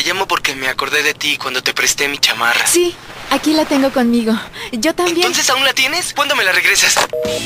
[0.00, 2.66] Te llamo porque me acordé de ti cuando te presté mi chamarra.
[2.66, 2.96] Sí,
[3.28, 4.32] aquí la tengo conmigo.
[4.72, 5.26] Yo también.
[5.26, 6.14] ¿Entonces aún la tienes?
[6.14, 6.94] ¿Cuándo me la regresas?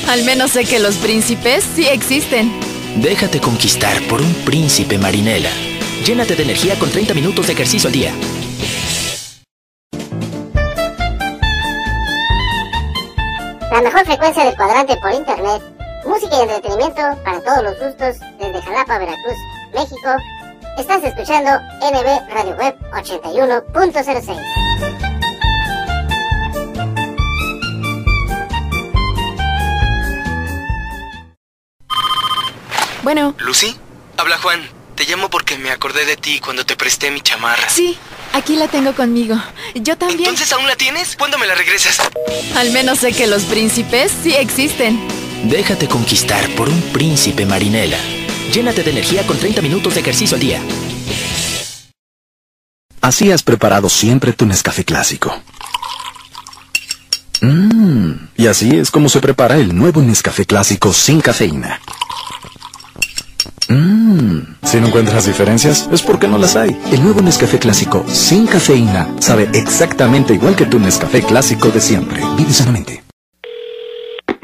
[0.07, 2.57] Al menos sé que los príncipes sí existen.
[2.95, 5.49] Déjate conquistar por un príncipe marinela.
[6.05, 8.13] Llénate de energía con 30 minutos de ejercicio al día.
[13.69, 15.61] La mejor frecuencia del cuadrante por internet.
[16.05, 19.35] Música y entretenimiento para todos los gustos desde Jalapa, Veracruz,
[19.73, 20.15] México
[20.77, 24.37] Estás escuchando NB Radio Web 81.06.
[33.03, 33.33] Bueno.
[33.37, 33.77] Lucy,
[34.17, 34.67] habla Juan.
[34.95, 37.69] Te llamo porque me acordé de ti cuando te presté mi chamarra.
[37.69, 37.97] Sí,
[38.33, 39.35] aquí la tengo conmigo.
[39.75, 40.29] Yo también.
[40.29, 41.15] ¿Entonces aún la tienes?
[41.15, 41.99] ¿Cuándo me la regresas?
[42.55, 44.99] Al menos sé que los príncipes sí existen.
[45.45, 47.97] Déjate conquistar por un príncipe marinela.
[48.55, 50.61] Llénate de energía con 30 minutos de ejercicio al día.
[53.01, 55.35] Así has preparado siempre tu Nescafé clásico.
[57.41, 61.81] Mmm, y así es como se prepara el nuevo Nescafé clásico sin cafeína.
[63.67, 66.79] Mmm, si no encuentras diferencias, es porque no las hay.
[66.93, 72.21] El nuevo Nescafé clásico sin cafeína sabe exactamente igual que tu Nescafé clásico de siempre.
[72.37, 73.04] Vive sanamente.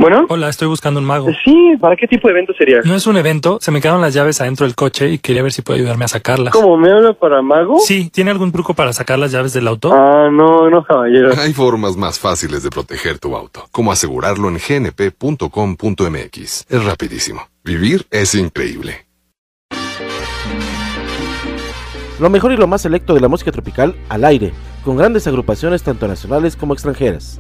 [0.01, 0.25] Bueno.
[0.29, 1.27] Hola, estoy buscando un mago.
[1.45, 2.79] Sí, ¿para qué tipo de evento sería?
[2.83, 5.51] No es un evento, se me quedaron las llaves adentro del coche y quería ver
[5.51, 6.51] si puede ayudarme a sacarlas.
[6.53, 7.77] ¿Cómo me habla para mago?
[7.79, 9.93] Sí, ¿tiene algún truco para sacar las llaves del auto?
[9.93, 11.29] Ah, no, no, caballero.
[11.37, 15.45] Hay formas más fáciles de proteger tu auto, como asegurarlo en gnp.com.mx.
[16.67, 17.47] Es rapidísimo.
[17.63, 19.05] Vivir es increíble.
[22.19, 24.51] Lo mejor y lo más selecto de la música tropical al aire,
[24.83, 27.39] con grandes agrupaciones tanto nacionales como extranjeras.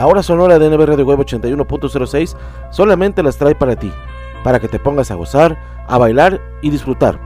[0.00, 2.34] La hora sonora de NBR de Web 81.06
[2.70, 3.92] solamente las trae para ti,
[4.42, 7.20] para que te pongas a gozar, a bailar y disfrutar.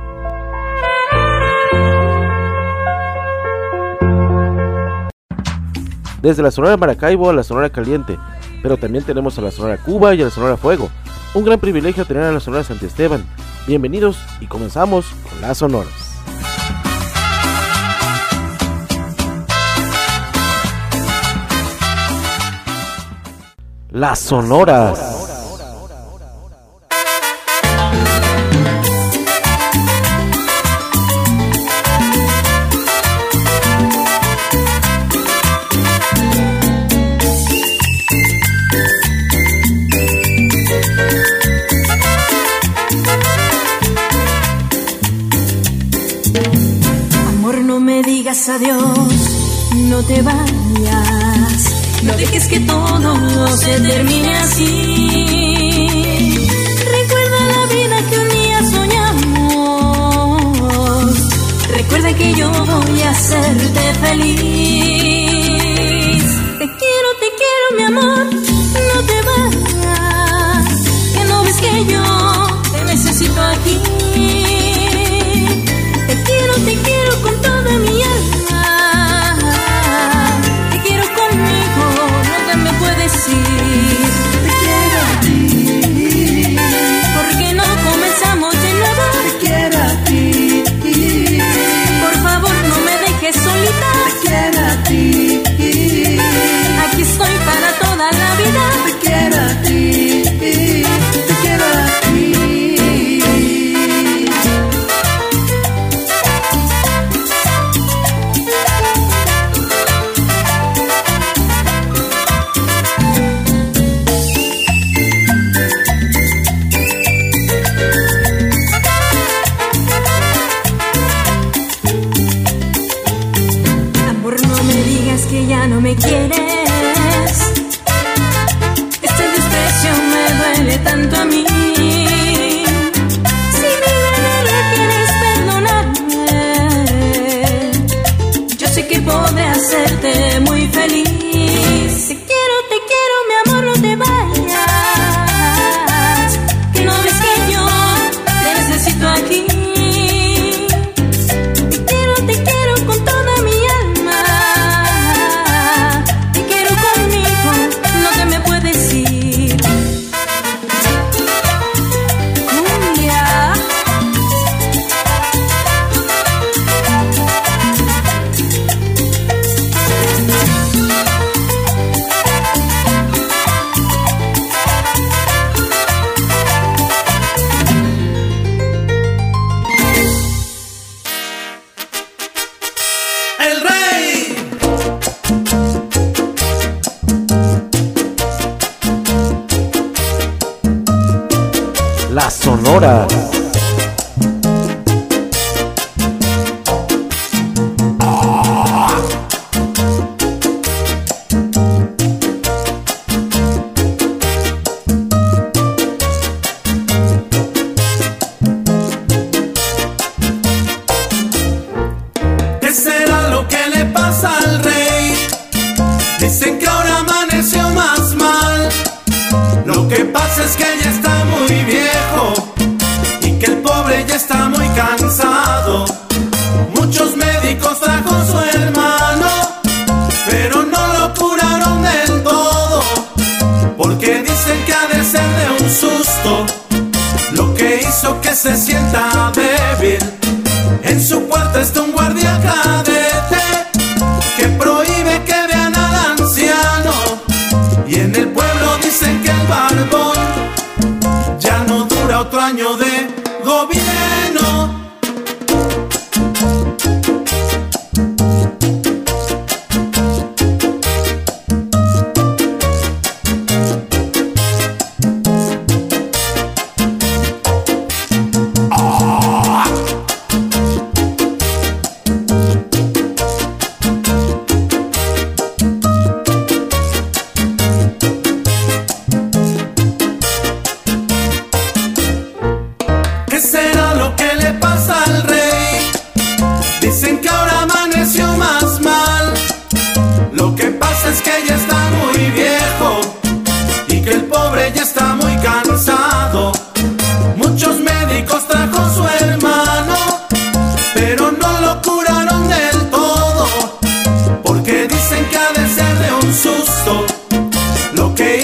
[6.20, 8.18] Desde la Sonora Maracaibo a la Sonora Caliente,
[8.60, 10.90] pero también tenemos a la Sonora Cuba y a la Sonora Fuego.
[11.34, 13.24] Un gran privilegio tener a la Sonora Esteban.
[13.68, 16.03] Bienvenidos y comenzamos con las sonoras.
[23.94, 24.98] Las Sonoras.
[47.28, 48.80] Amor, no me digas adiós,
[49.88, 50.63] no te vayas
[52.04, 55.66] no dejes que todo se termine así.
[56.98, 59.54] Recuerda la vida que un día soñamos.
[61.68, 65.44] Recuerda que yo voy a hacerte feliz.
[66.58, 68.43] Te quiero, te quiero, mi amor.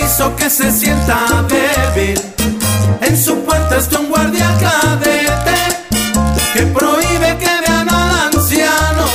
[0.04, 2.21] hizo que se sienta débil.
[3.00, 5.61] En su puerta está un guardia cadete
[6.52, 9.07] que prohíbe que vean al anciano.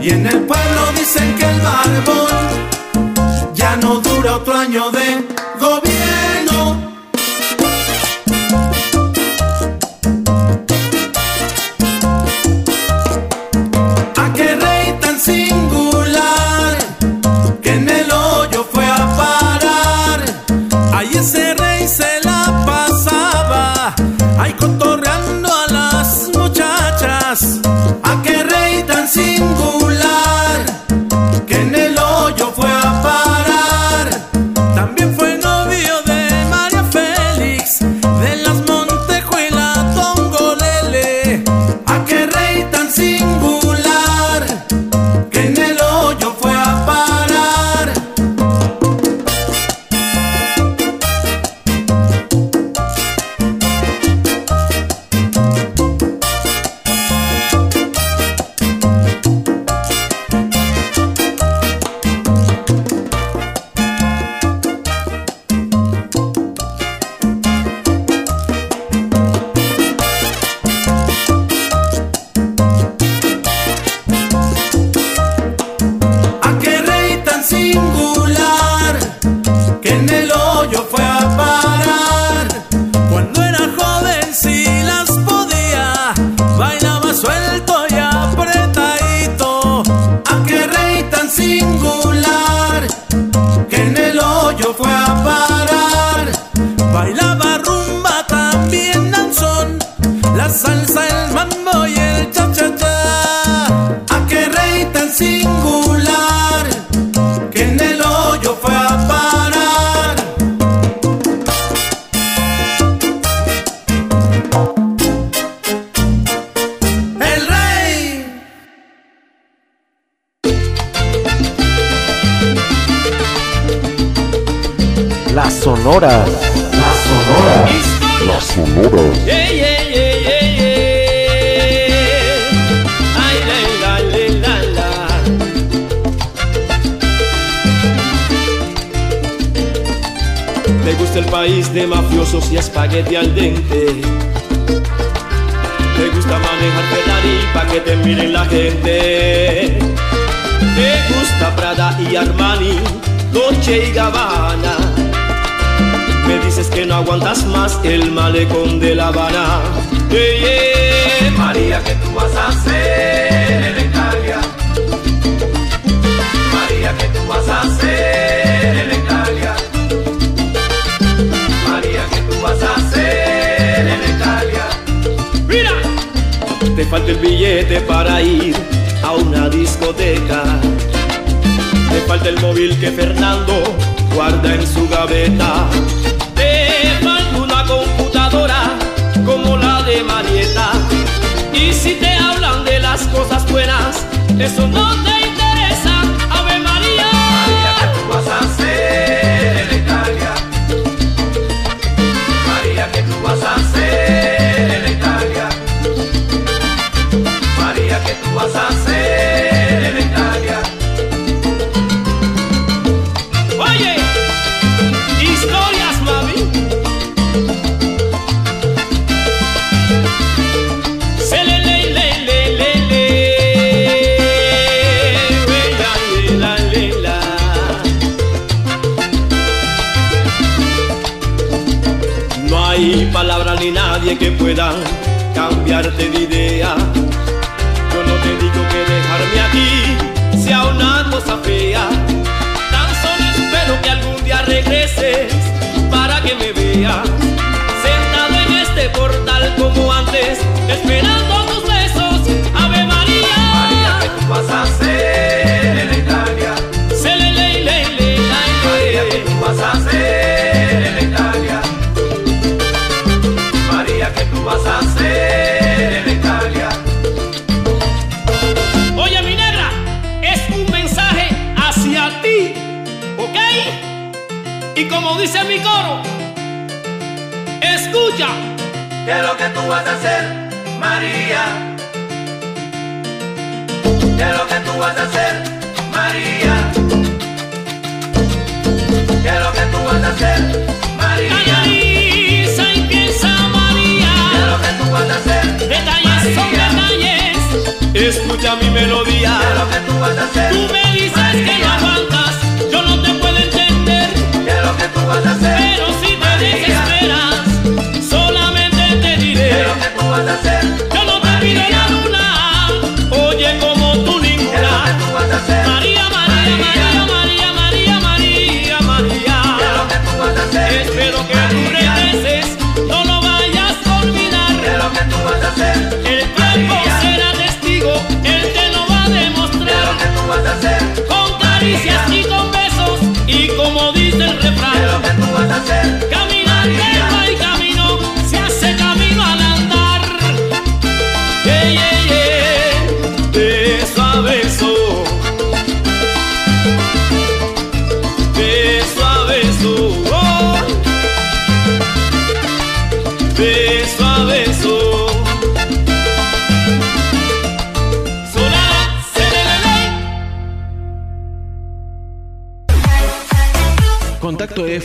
[0.00, 5.29] Y en el pueblo dicen que el barbón ya no dura otro año de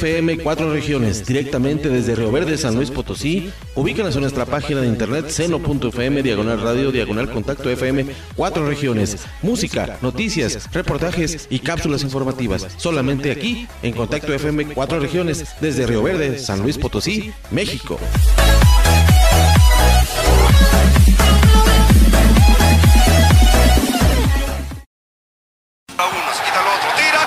[0.06, 3.52] FM Cuatro Regiones, directamente desde Río Verde, San Luis Potosí.
[3.74, 9.26] Ubícanos en nuestra página de internet seno.fm, diagonal radio, diagonal contacto FM Cuatro Regiones.
[9.42, 12.68] Música, noticias, reportajes y cápsulas informativas.
[12.78, 17.98] Solamente aquí en Contacto FM Cuatro Regiones, desde Río Verde, San Luis Potosí, México.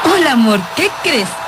[0.04, 1.28] Hola, amor, ¿qué crees?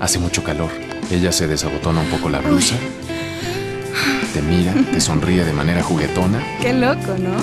[0.00, 0.70] Hace mucho calor.
[1.10, 2.76] Ella se desabotona un poco la blusa,
[4.32, 6.42] te mira, te sonríe de manera juguetona.
[6.60, 7.36] Qué loco, ¿no?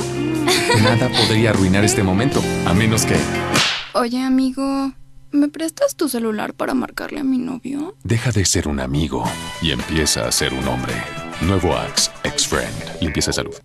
[0.83, 3.15] Nada podría arruinar este momento, a menos que
[3.93, 4.91] Oye, amigo,
[5.31, 7.95] ¿me prestas tu celular para marcarle a mi novio?
[8.03, 9.23] deja de ser un amigo
[9.61, 10.93] y empieza a ser un hombre.
[11.41, 13.55] Nuevo Axe, ex-friend, limpieza de salud.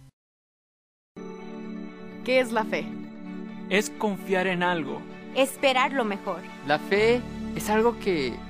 [2.25, 2.87] ¿Qué es la fe?
[3.71, 5.01] Es confiar en algo.
[5.35, 6.41] Esperar lo mejor.
[6.67, 7.21] La fe
[7.55, 8.35] es algo que,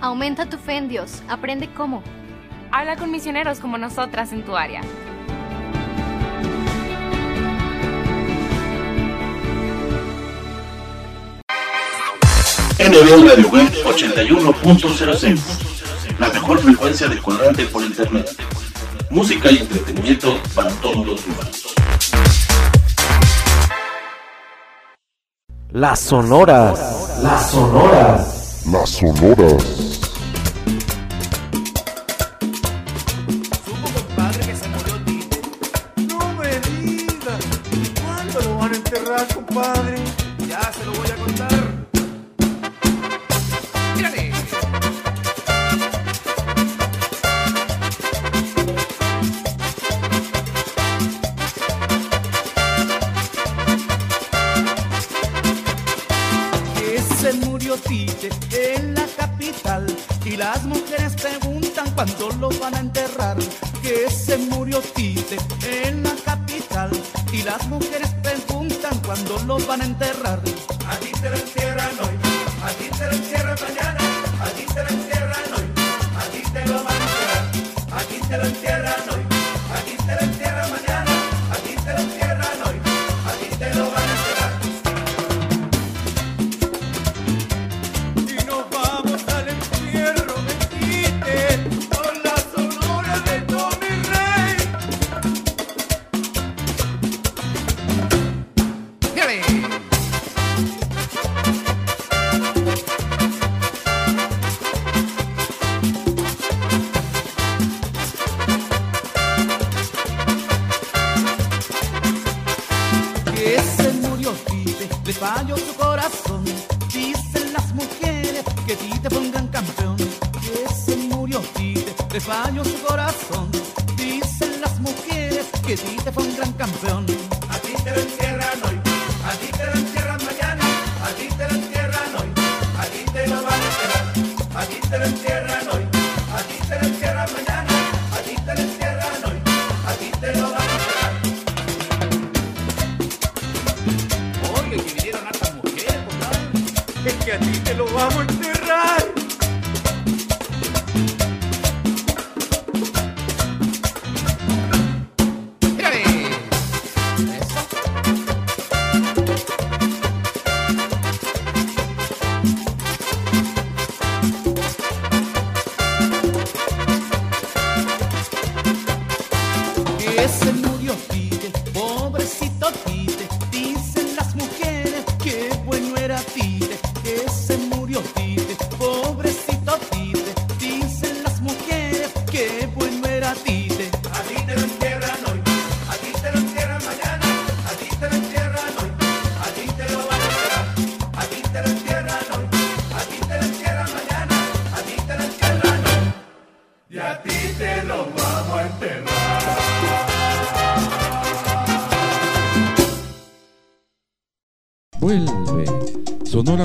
[0.00, 1.22] Aumenta tu fe en Dios.
[1.28, 2.02] Aprende cómo.
[2.70, 4.82] Habla con misioneros como nosotras en tu área.
[12.78, 15.40] NB Radio Web 81.06.
[16.18, 18.28] La mejor frecuencia del cuadrante por internet.
[19.10, 21.74] Música y entretenimiento para todos los humanos.
[25.70, 27.18] Las sonoras.
[27.22, 28.35] Las sonoras.
[28.72, 30.05] Las sonoras.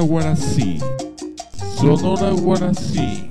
[0.01, 0.79] Sonora Guarací.
[1.77, 3.29] Sonora Guarací.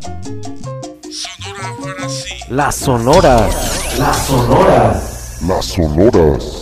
[2.48, 3.98] Las sonoras.
[3.98, 5.42] Las sonoras.
[5.46, 6.60] Las sonoras.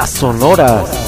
[0.00, 1.07] Las sonoras.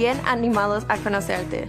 [0.09, 1.67] animados a conocerte.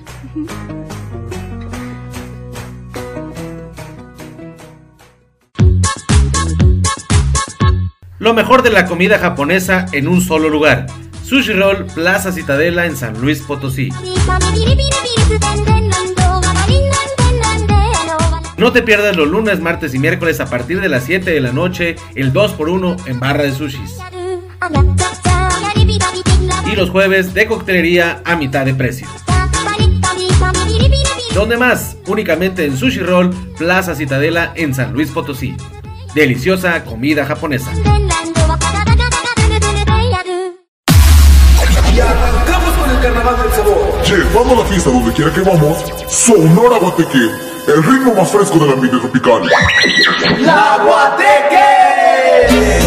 [8.18, 10.86] Lo mejor de la comida japonesa en un solo lugar.
[11.24, 13.90] Sushi Roll Plaza Citadela en San Luis Potosí.
[18.56, 21.52] No te pierdas los lunes, martes y miércoles a partir de las 7 de la
[21.52, 23.98] noche, el 2x1 en barra de sushis.
[26.72, 29.06] Y los jueves de coctelería a mitad de precio.
[31.35, 31.98] ¿Dónde más?
[32.06, 35.54] Únicamente en Sushi Roll Plaza Citadela en San Luis Potosí.
[36.14, 37.70] Deliciosa comida japonesa.
[41.94, 44.02] Y arrancamos con el carnaval del sabor.
[44.06, 47.28] Llevando la fiesta donde quiera que vamos, Sonora Guateque,
[47.68, 49.42] el ritmo más fresco del ambiente tropical.
[50.40, 52.81] ¡La Guateque!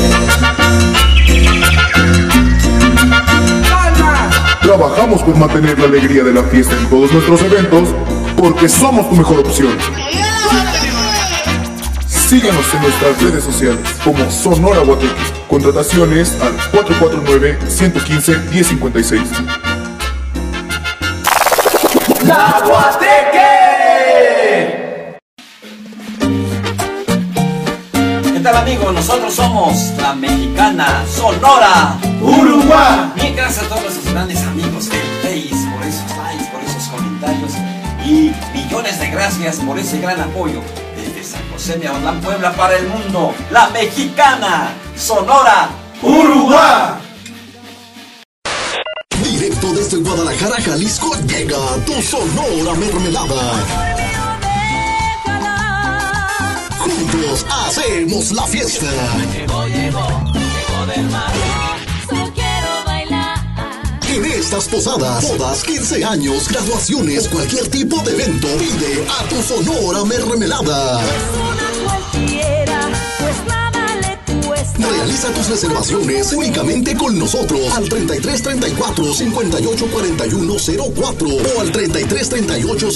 [4.66, 7.90] Trabajamos por mantener la alegría de la fiesta en todos nuestros eventos,
[8.36, 9.78] porque somos tu mejor opción.
[12.08, 15.14] Síguenos en nuestras redes sociales como Sonora Guateque.
[15.48, 19.22] Contrataciones al 449-115-1056.
[22.24, 23.55] ¡La Guateque!
[28.46, 28.94] Tal amigos?
[28.94, 33.12] Nosotros somos la mexicana Sonora Uruguay.
[33.16, 37.54] Bien, gracias a todos nuestros grandes amigos del Face por esos likes, por esos comentarios
[38.06, 40.62] y millones de gracias por ese gran apoyo
[40.96, 43.34] desde San José de Aguadán, Puebla para el mundo.
[43.50, 45.70] La mexicana Sonora
[46.04, 47.00] Uruguay.
[49.24, 54.15] Directo desde Guadalajara, Jalisco, llega tu Sonora Mermelada.
[56.86, 58.86] Juntos hacemos la fiesta.
[59.34, 61.34] Llegó, llegó, llegó del mar.
[62.08, 63.40] Solo quiero bailar.
[64.08, 70.06] En estas posadas, bodas, 15 años, graduaciones, cualquier tipo de evento, pide a tu Sonora
[70.06, 71.02] Mermelada.
[71.84, 72.80] Cualquiera,
[73.18, 74.88] pues nada le cuesta.
[74.88, 80.56] Realiza tus reservaciones únicamente con nosotros al 33 34 58 41
[80.94, 82.92] 04 o al 33 38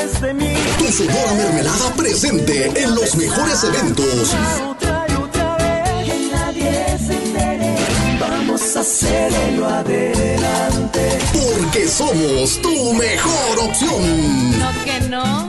[0.00, 0.54] quieres de mí.
[0.78, 1.04] Tu
[1.36, 4.34] Mermelada presente en los mejores eventos.
[4.68, 8.18] Otra y otra vez, que nadie se.
[8.18, 11.18] Vamos a hacerlo adelante.
[11.32, 14.58] Porque somos tu mejor opción.
[14.58, 15.48] No que no.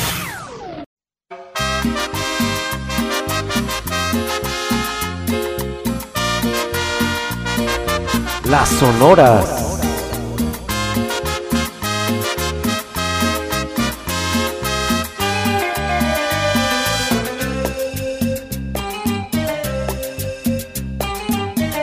[8.51, 9.79] Las sonoras.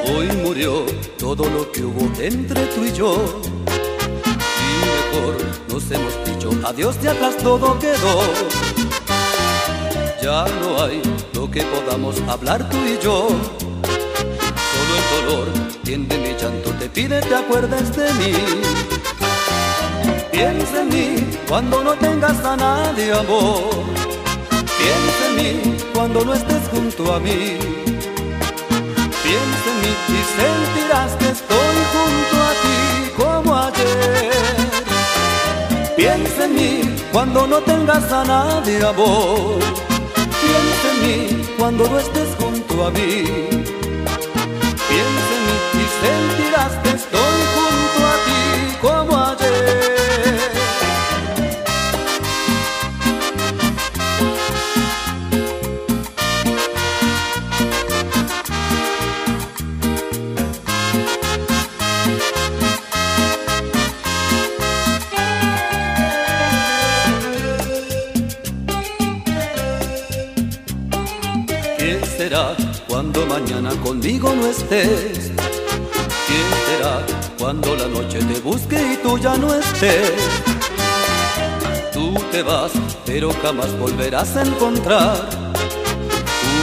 [0.05, 0.85] Hoy murió
[1.19, 3.16] todo lo que hubo entre tú y yo.
[4.61, 5.37] Y mejor
[5.71, 8.21] nos hemos dicho adiós, de atrás todo quedó.
[10.23, 11.01] Ya no hay
[11.33, 13.68] lo que podamos hablar tú y yo.
[15.29, 15.49] Dolor
[15.85, 18.33] tiende mi llanto, te pide te acuerdes de mí.
[20.33, 23.70] Piensa en mí cuando no tengas a nadie, amor.
[24.81, 27.59] Piensa en mí cuando no estés junto a mí.
[29.24, 32.79] Piensa en mí y sentirás que estoy junto a ti
[33.22, 34.33] como ayer.
[35.97, 39.59] Piensa en mí cuando no tengas a nadie, amor.
[40.43, 43.78] Piensa en mí cuando no estés junto a mí.
[46.01, 49.78] Sentirás que estoy junto a ti como ayer.
[71.78, 72.57] ¿Qué será
[72.88, 75.38] cuando mañana conmigo no estés?
[77.39, 80.12] ¿Qué será cuando la noche te busque y tú ya no estés?
[81.93, 82.72] Tú te vas,
[83.07, 85.28] pero jamás volverás a encontrar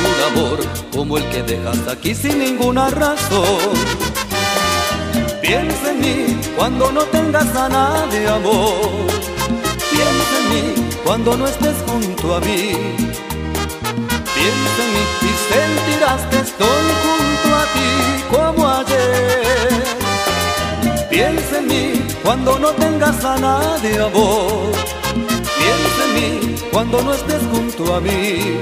[0.06, 0.60] un amor
[0.94, 3.74] como el que dejas aquí sin ninguna razón.
[5.42, 8.92] Piensa en mí cuando no tengas a nadie, amor.
[9.92, 12.74] Piensa en mí cuando no estés junto a mí.
[14.36, 17.90] Piensa en mí y sentirás que estoy junto a ti
[18.32, 20.05] como ayer.
[21.16, 24.74] Piensa en mí cuando no tengas a nadie, amor.
[25.58, 28.60] Piensa en mí cuando no estés junto a mí.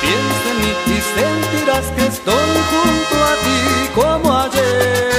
[0.00, 3.58] Piensa en mí y sentirás que estoy junto a ti
[3.94, 5.11] como ayer.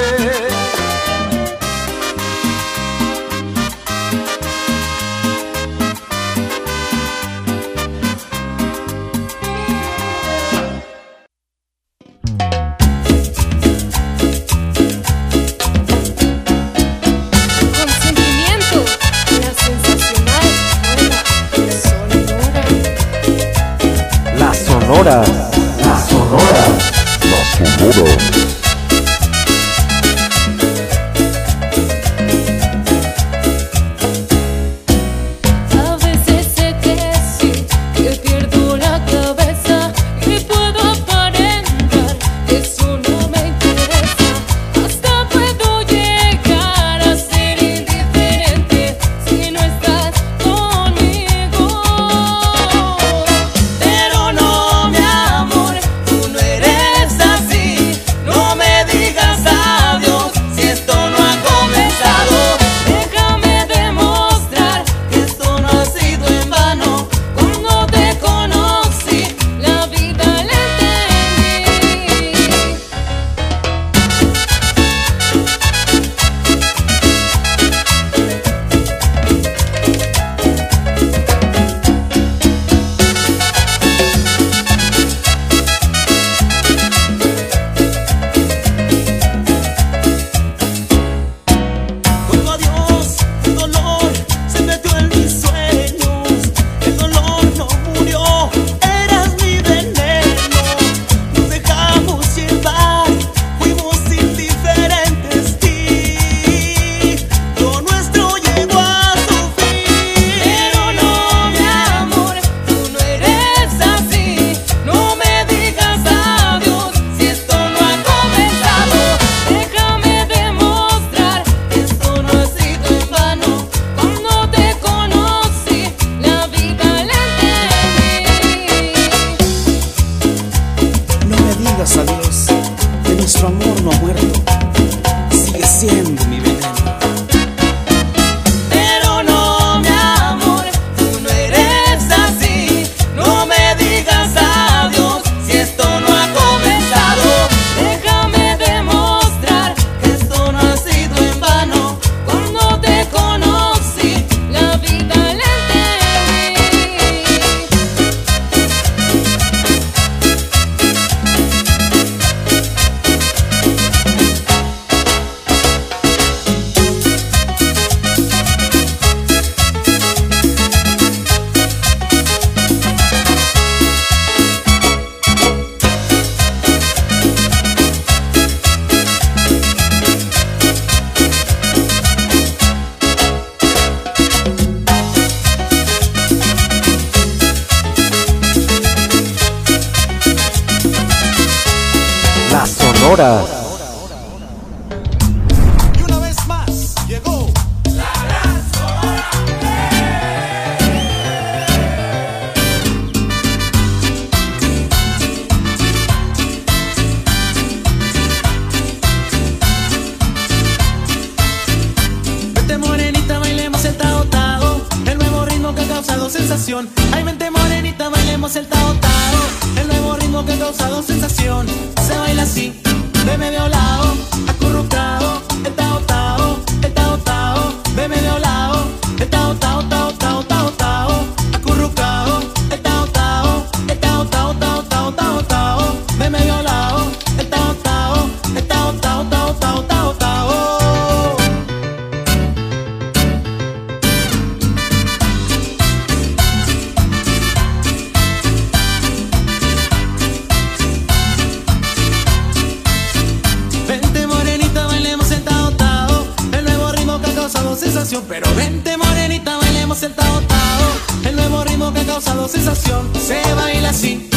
[262.76, 264.30] Se baila así,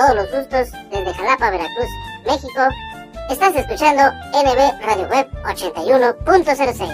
[0.00, 1.90] todos los gustos desde Jalapa, Veracruz,
[2.24, 2.62] México.
[3.28, 6.88] Estás escuchando NB Radio Web 81.06.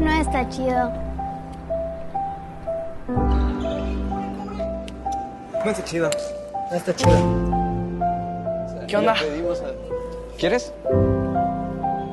[0.00, 0.90] No está chido.
[5.62, 6.10] No está chido.
[6.70, 7.12] No está chido.
[8.88, 9.14] ¿Qué onda?
[10.38, 10.72] ¿Quieres?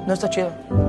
[0.06, 0.89] No está chido.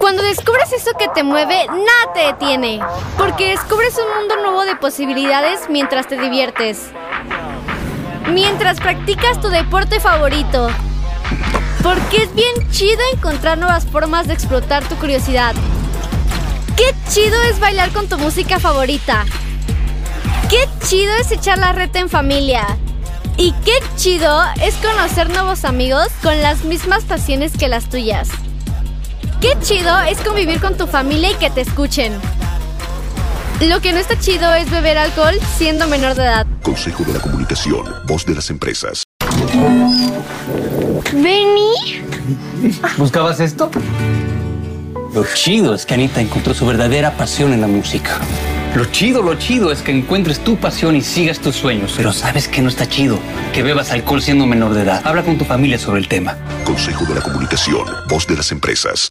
[0.00, 2.80] Cuando descubres eso que te mueve, nada te detiene.
[3.18, 6.86] Porque descubres un mundo nuevo de posibilidades mientras te diviertes.
[8.32, 10.70] Mientras practicas tu deporte favorito.
[11.82, 15.54] Porque es bien chido encontrar nuevas formas de explotar tu curiosidad.
[16.78, 19.26] Qué chido es bailar con tu música favorita.
[20.48, 22.66] Qué chido es echar la reta en familia.
[23.36, 28.30] Y qué chido es conocer nuevos amigos con las mismas pasiones que las tuyas.
[29.40, 32.12] Qué chido es convivir con tu familia y que te escuchen.
[33.62, 36.46] Lo que no está chido es beber alcohol siendo menor de edad.
[36.62, 39.02] Consejo de la Comunicación, voz de las empresas.
[41.14, 41.72] Vení,
[42.98, 43.70] ¿Buscabas esto?
[45.14, 48.18] Lo chido es que Anita encontró su verdadera pasión en la música.
[48.74, 51.94] Lo chido, lo chido es que encuentres tu pasión y sigas tus sueños.
[51.96, 53.18] Pero sabes que no está chido
[53.54, 55.00] que bebas alcohol siendo menor de edad.
[55.04, 56.36] Habla con tu familia sobre el tema.
[56.64, 59.10] Consejo de la Comunicación, voz de las empresas.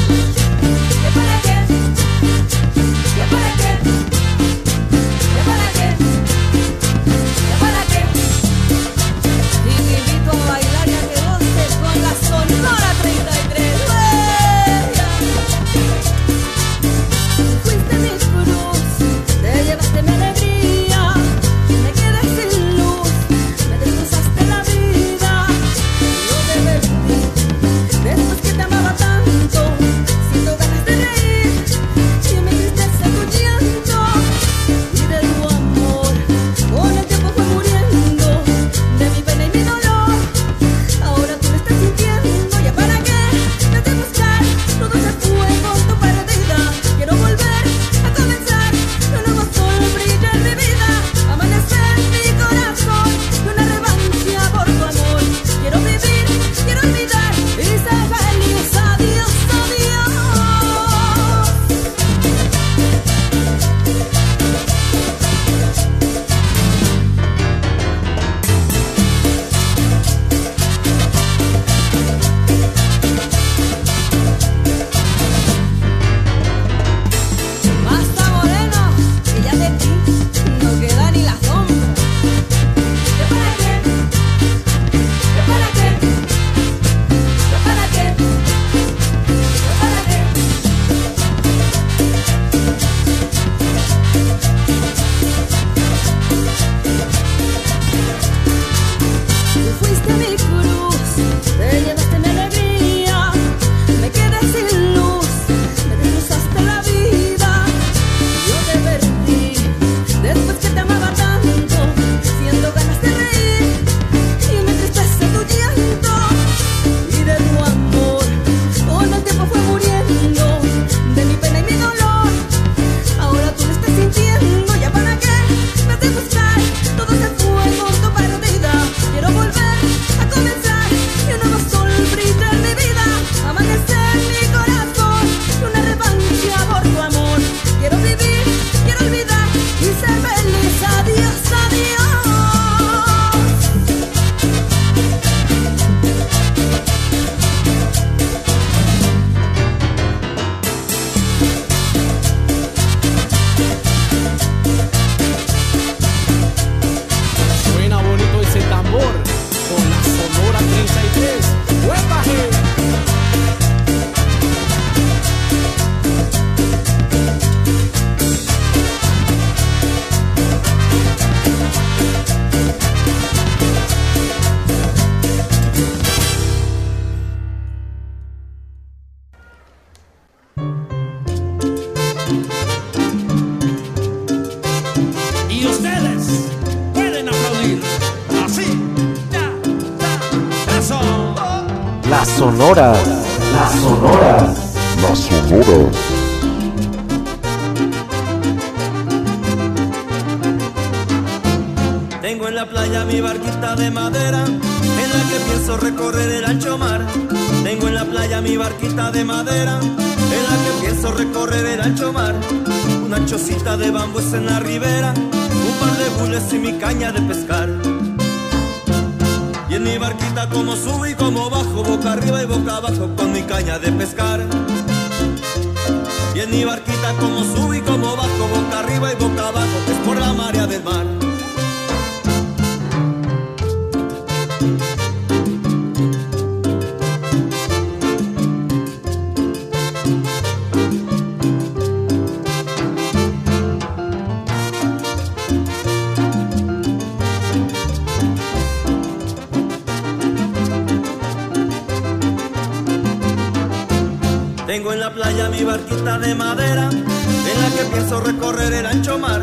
[254.81, 259.19] Tengo en la playa mi barquita de madera, en la que pienso recorrer el ancho
[259.19, 259.39] mar.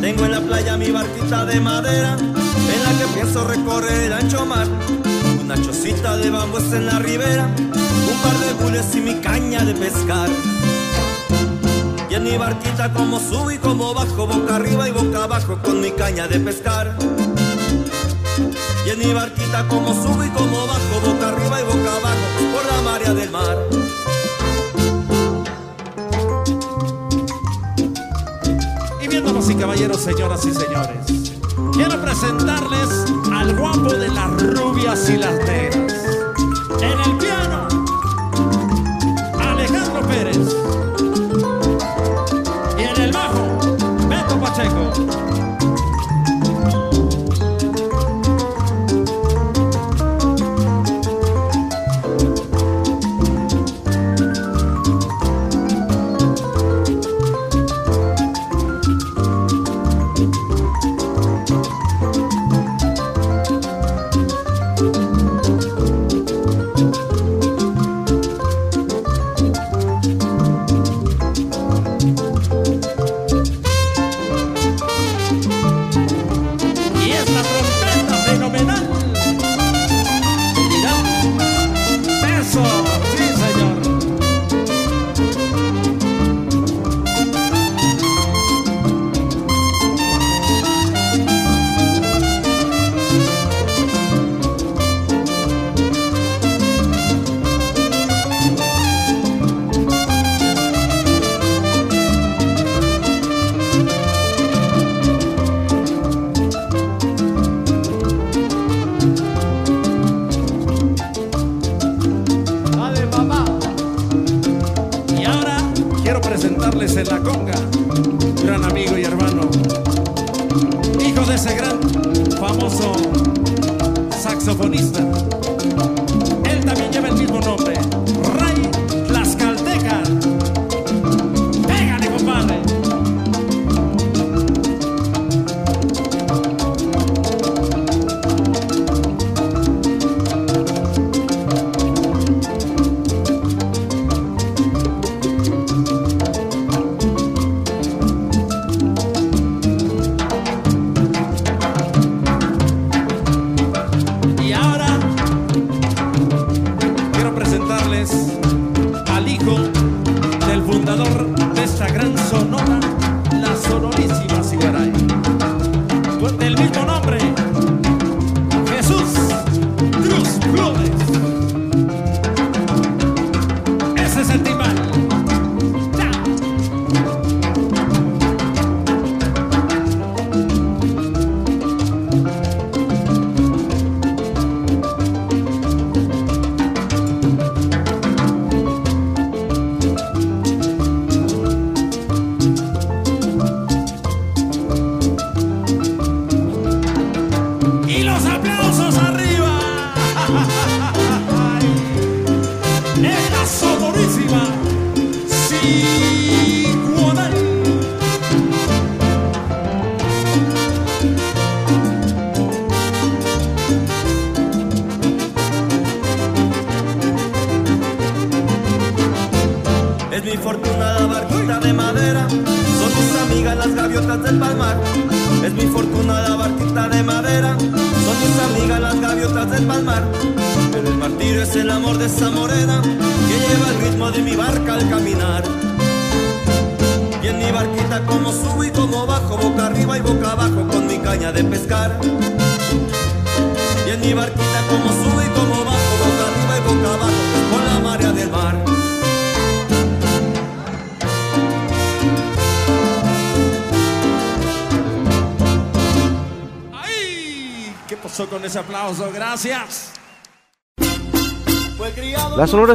[0.00, 4.46] Tengo en la playa mi barquita de madera, en la que pienso recorrer el ancho
[4.46, 4.66] mar.
[5.42, 9.74] Una chocita de bambúes en la ribera, un par de bules y mi caña de
[9.74, 10.30] pescar.
[12.08, 15.82] Y en mi barquita como subo y como bajo, boca arriba y boca abajo con
[15.82, 16.96] mi caña de pescar.
[18.86, 22.72] Y en mi barquita como subo y como bajo, boca arriba y boca abajo por
[22.72, 23.58] la marea del mar.
[29.62, 31.32] Caballeros, señoras y señores,
[31.72, 35.91] quiero presentarles al guapo de las rubias y las negras.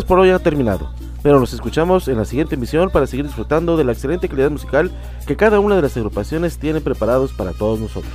[0.05, 0.91] Por hoy han terminado,
[1.23, 4.91] pero nos escuchamos en la siguiente emisión para seguir disfrutando de la excelente calidad musical
[5.25, 8.13] que cada una de las agrupaciones tiene preparados para todos nosotros.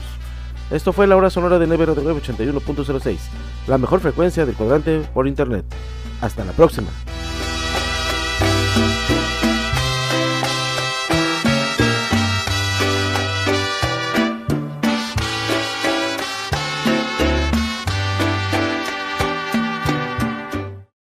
[0.71, 3.17] Esto fue la hora sonora de Nevero de 81.06,
[3.67, 5.65] la mejor frecuencia del cuadrante por internet.
[6.21, 6.89] Hasta la próxima.